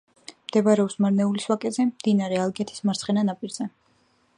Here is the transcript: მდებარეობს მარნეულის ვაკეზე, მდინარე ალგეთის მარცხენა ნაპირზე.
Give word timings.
მდებარეობს 0.45 0.95
მარნეულის 1.05 1.45
ვაკეზე, 1.51 1.87
მდინარე 1.91 2.43
ალგეთის 2.47 2.87
მარცხენა 2.91 3.31
ნაპირზე. 3.33 3.71